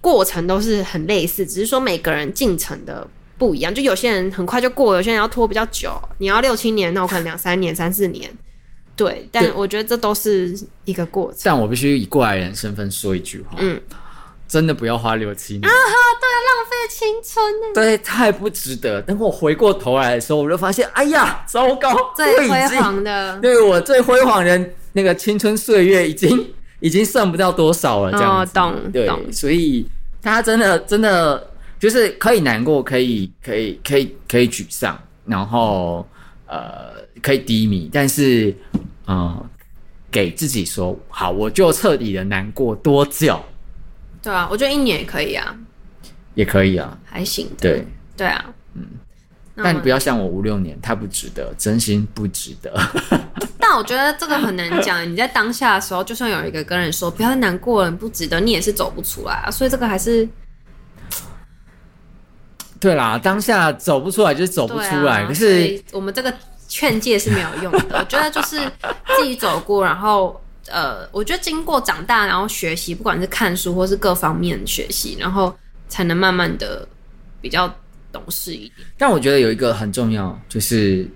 [0.00, 3.72] 过程都是很类似，只是说每个人进程的不一样。
[3.72, 5.92] 就有些人很快就过，有些人要拖比较久。
[6.18, 8.30] 你要六七年，那我可能两三年、三四年。
[8.96, 11.40] 对，但我觉得这都是一个过程。
[11.44, 13.78] 但我必须以过来人身份说一句话，嗯，
[14.48, 15.68] 真的不要花六七年啊！
[15.68, 17.66] 哈，对，浪费青春呢。
[17.74, 19.02] 对，太不值得。
[19.02, 24.58] 等我回过头来的时候，我就发现，哎呀，糟糕，最辉煌的，对我最辉煌的。
[24.96, 26.48] 那个青春岁月已经
[26.80, 29.20] 已经剩不到多少了，这样子，哦、懂对，懂。
[29.30, 29.86] 所以
[30.22, 36.06] 他真的真的就是可以难过，可以可以可以可以沮丧，然后
[36.46, 38.48] 呃可以低迷，但是
[39.06, 39.46] 嗯、呃，
[40.10, 43.38] 给自己说好，我就彻底的难过多久？
[44.22, 45.54] 对啊，我觉得一年也可以啊，
[46.34, 47.84] 也可以啊，还行，对。
[48.16, 48.44] 对啊，
[48.74, 48.82] 嗯。
[49.56, 52.70] 但不要像我五六年，太不值得，真心不值得。
[53.58, 55.10] 但我觉得这个很难讲。
[55.10, 59.50] 你在当下的时候，就算有一个跟人说不要难过了，不值得，你也是走不出来啊。
[59.50, 60.28] 所以这个还是
[62.78, 65.22] 对啦，当下走不出来就是走不出来。
[65.22, 66.32] 啊、可是我们这个
[66.68, 67.98] 劝诫是没有用的。
[67.98, 68.60] 我觉得就是
[69.16, 70.38] 自己走过，然后
[70.68, 75.56] 呃，我觉得经过长大，然后学习，不管是看书或是各方面学习，然后
[75.88, 76.86] 才能慢慢的
[77.40, 77.74] 比较。
[78.16, 81.06] 懂事一点，但我觉得有一个很重要，就是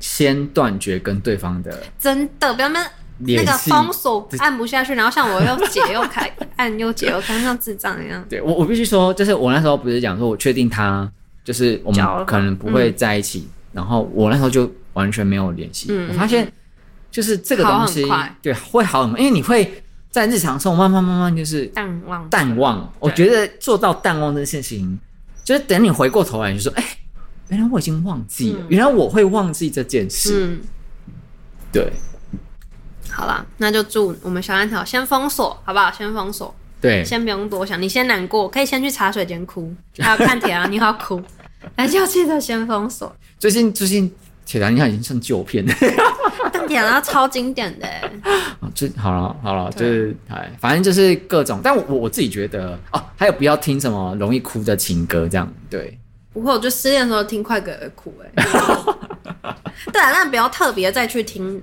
[0.00, 2.84] 先断绝跟对方的真的，不要那
[3.18, 8.24] 那个封锁按不下去，然后像我又解又开，按又解又开，像智障一样。
[8.28, 11.10] 对我，我必须说，就是我那时候不是讲说，我确定他
[11.44, 15.86] 就是我们可能不会在一起，嗯、然后我那时候就完全没有联系。
[15.90, 16.52] 嗯、我发现
[17.10, 18.04] 就是这个东西，
[18.42, 22.92] 对，会好很快，因为你会在日常生活慢慢慢慢就是淡忘淡忘。
[22.98, 24.98] 我觉得做到淡忘这件事情。
[25.44, 26.98] 就是等你回过头来，你就说：“哎、欸，
[27.48, 30.46] 原来我已经忘记了，嗯、原来我会忘记这件事。
[30.46, 30.60] 嗯”
[31.70, 31.92] 对，
[33.10, 35.90] 好啦，那就祝我们小安条先封锁，好不好？
[35.92, 41.22] 先封锁，对，先不用多想，你先难过，可以先去茶水间哭， 还有看铁达尼号哭，
[41.76, 43.14] 但就记得先封锁。
[43.38, 44.10] 最近最近
[44.46, 45.74] 铁达尼号已经成旧片了，
[46.52, 47.86] 但铁达尼号超经典的。
[48.74, 51.60] 就好了，好了，就是哎，反正就是各种。
[51.62, 55.98] 但我我自己觉得哦，还有不要听什么容易哭的情歌，这样对。
[56.32, 58.44] 不会，我就失恋的时候听快歌而哭，哎。
[59.92, 61.62] 对啊，但不要特别再去听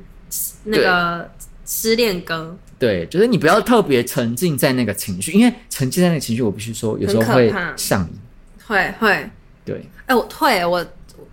[0.63, 1.29] 那个
[1.65, 2.55] 失恋歌。
[2.79, 8.19] 对，就是你不要特别沉浸在那个情绪，因为沉浸在那个情绪，我必须说有时候会上瘾。
[8.65, 9.29] 会会。
[9.65, 9.85] 对。
[10.05, 10.85] 哎，我退，我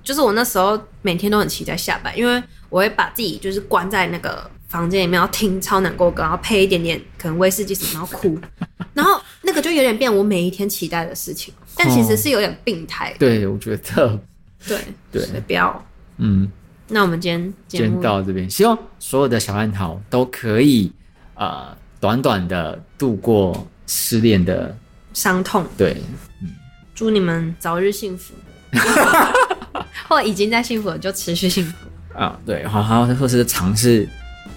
[0.02, 4.50] 就是我那时候每天都很期待下班，因为我会把自己就是关在那个。
[4.68, 8.38] 房间里面要听超难过歌，然后配一点点可能威士忌什么，然后哭，
[8.92, 13.16] 然后那个就有点变我每一天期待的事情，但其实是有点病态。
[13.18, 14.20] 对，我觉得，
[14.66, 14.78] 对
[15.10, 15.86] 对，不要，
[16.18, 16.52] 嗯。
[16.88, 20.92] 那我们今天今天到这边，希望所有的小烂桃都可以
[21.36, 24.76] 呃短短的度过失恋的
[25.14, 25.64] 伤痛。
[25.78, 25.96] 对，
[26.42, 26.50] 嗯，
[26.94, 28.34] 祝你们早日幸福，
[30.06, 31.72] 或已经在幸福了就持续幸福
[32.18, 32.38] 啊。
[32.44, 34.08] 对，好好或是尝试。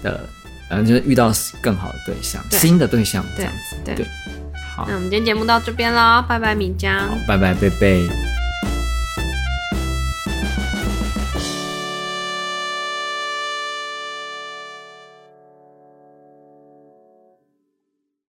[0.02, 0.20] 的，
[0.68, 4.04] 然后就是遇到更好的对象，对新的对象这样子，对，
[4.74, 8.08] 好，那我们今天节目到这边喽，拜拜，米浆，拜拜，贝贝。